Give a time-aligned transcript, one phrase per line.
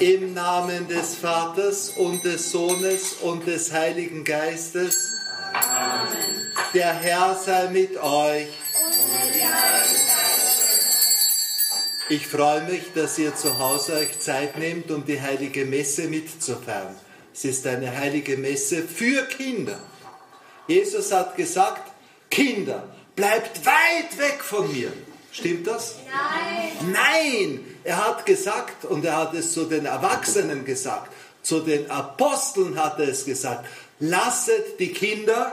[0.00, 5.12] Im Namen des Vaters und des Sohnes und des Heiligen Geistes.
[5.52, 6.52] Amen.
[6.74, 8.48] Der Herr sei mit euch.
[12.08, 16.94] Ich freue mich, dass ihr zu Hause euch Zeit nehmt, um die heilige Messe mitzufeiern.
[17.32, 19.78] Es ist eine heilige Messe für Kinder.
[20.66, 21.92] Jesus hat gesagt,
[22.30, 24.92] Kinder, bleibt weit weg von mir.
[25.34, 25.96] Stimmt das?
[26.06, 26.92] Nein.
[26.92, 27.76] Nein!
[27.82, 31.10] Er hat gesagt, und er hat es zu den Erwachsenen gesagt,
[31.42, 33.66] zu den Aposteln hat er es gesagt,
[33.98, 35.52] lasset die Kinder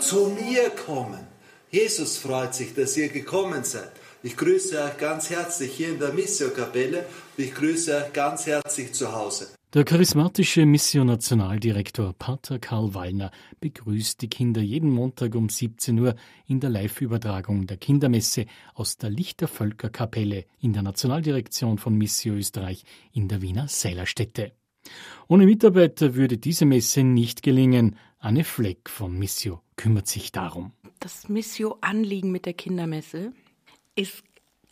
[0.00, 1.24] zu mir kommen.
[1.74, 3.90] Jesus freut sich, dass ihr gekommen seid.
[4.22, 6.98] Ich grüße euch ganz herzlich hier in der Missio-Kapelle
[7.36, 9.48] und ich grüße euch ganz herzlich zu Hause.
[9.74, 16.14] Der charismatische Mission-Nationaldirektor Pater Karl Wallner begrüßt die Kinder jeden Montag um 17 Uhr
[16.46, 23.26] in der Live-Übertragung der Kindermesse aus der Lichtervölkerkapelle in der Nationaldirektion von Missio Österreich in
[23.26, 24.52] der Wiener Seilerstätte.
[25.26, 27.96] Ohne Mitarbeiter würde diese Messe nicht gelingen.
[28.20, 30.72] Anne Fleck von Missio kümmert sich darum.
[31.00, 33.32] Das Missio-Anliegen mit der Kindermesse
[33.96, 34.22] ist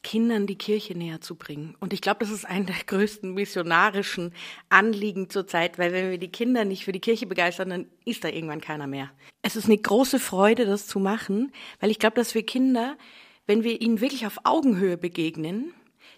[0.02, 1.76] Kindern die Kirche näher zu bringen.
[1.78, 4.34] Und ich glaube, das ist ein der größten missionarischen
[4.68, 8.28] Anliegen zurzeit, weil wenn wir die Kinder nicht für die Kirche begeistern, dann ist da
[8.28, 9.10] irgendwann keiner mehr.
[9.42, 12.96] Es ist eine große Freude, das zu machen, weil ich glaube, dass wir Kinder,
[13.46, 15.72] wenn wir ihnen wirklich auf Augenhöhe begegnen,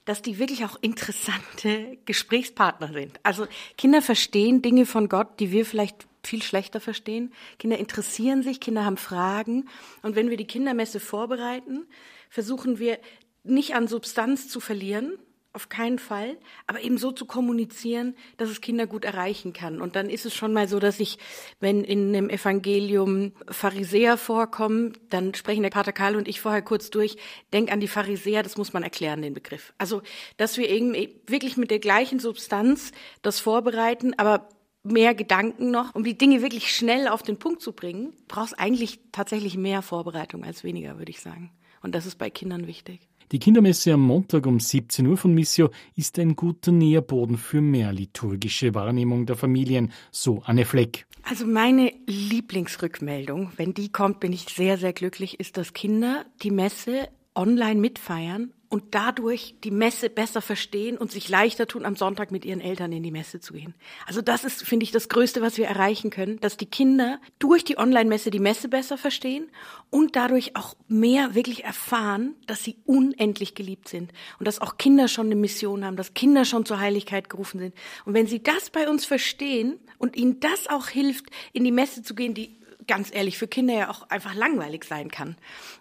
[0.07, 3.21] dass die wirklich auch interessante Gesprächspartner sind.
[3.23, 3.47] Also
[3.79, 7.33] Kinder verstehen Dinge von Gott, die wir vielleicht viel schlechter verstehen.
[7.59, 9.69] Kinder interessieren sich, Kinder haben Fragen.
[10.03, 11.87] Und wenn wir die Kindermesse vorbereiten,
[12.29, 12.99] versuchen wir
[13.43, 15.19] nicht an Substanz zu verlieren,
[15.55, 16.37] auf keinen Fall,
[16.67, 19.81] aber eben so zu kommunizieren, dass es Kinder gut erreichen kann.
[19.81, 21.17] Und dann ist es schon mal so, dass ich,
[21.61, 26.91] wenn in einem Evangelium Pharisäer vorkommen, dann sprechen der Pater Karl und ich vorher kurz
[26.91, 27.17] durch,
[27.53, 29.73] denk an die Pharisäer, das muss man erklären, den Begriff.
[29.79, 30.03] Also,
[30.39, 30.93] dass wir eben
[31.29, 32.91] wirklich mit der gleichen Substanz
[33.23, 34.49] das vorbereiten, aber
[34.85, 39.01] mehr Gedanken noch, um die Dinge wirklich schnell auf den Punkt zu bringen, brauchst eigentlich
[39.13, 41.51] tatsächlich mehr Vorbereitung als weniger, würde ich sagen.
[41.83, 43.09] Und das ist bei Kindern wichtig.
[43.33, 47.93] Die Kindermesse am Montag um 17 Uhr von Missio ist ein guter Nährboden für mehr
[47.93, 51.07] liturgische Wahrnehmung der Familien, so Anne Fleck.
[51.23, 56.51] Also meine Lieblingsrückmeldung, wenn die kommt, bin ich sehr, sehr glücklich, ist, dass Kinder die
[56.51, 62.33] Messe online mitfeiern und dadurch die Messe besser verstehen und sich leichter tun, am Sonntag
[62.33, 63.73] mit ihren Eltern in die Messe zu gehen.
[64.05, 67.63] Also das ist, finde ich, das Größte, was wir erreichen können, dass die Kinder durch
[67.63, 69.49] die Online-Messe die Messe besser verstehen
[69.91, 75.07] und dadurch auch mehr wirklich erfahren, dass sie unendlich geliebt sind und dass auch Kinder
[75.07, 77.77] schon eine Mission haben, dass Kinder schon zur Heiligkeit gerufen sind.
[78.05, 82.03] Und wenn sie das bei uns verstehen und ihnen das auch hilft, in die Messe
[82.03, 85.37] zu gehen, die ganz ehrlich, für Kinder ja auch einfach langweilig sein kann.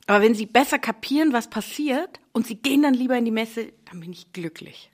[0.08, 3.74] Aber wenn sie besser kapieren, was passiert und sie gehen dann lieber in die Messe,
[3.90, 4.91] dann bin ich glücklich.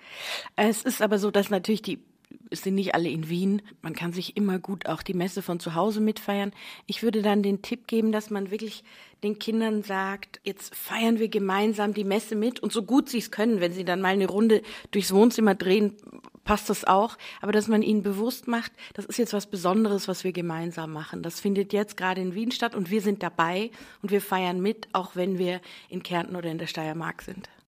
[0.54, 1.98] Es ist aber so, dass natürlich die
[2.50, 3.62] es sind nicht alle in Wien.
[3.82, 6.52] Man kann sich immer gut auch die Messe von zu Hause mitfeiern.
[6.86, 8.84] Ich würde dann den Tipp geben, dass man wirklich
[9.22, 13.30] den Kindern sagt, jetzt feiern wir gemeinsam die Messe mit und so gut sie es
[13.30, 15.96] können, wenn sie dann mal eine Runde durchs Wohnzimmer drehen,
[16.44, 17.16] passt das auch.
[17.40, 21.22] Aber dass man ihnen bewusst macht, das ist jetzt was Besonderes, was wir gemeinsam machen.
[21.22, 23.70] Das findet jetzt gerade in Wien statt und wir sind dabei
[24.02, 27.48] und wir feiern mit, auch wenn wir in Kärnten oder in der Steiermark sind.